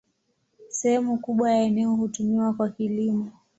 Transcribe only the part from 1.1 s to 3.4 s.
kubwa ya eneo hutumiwa kwa kilimo.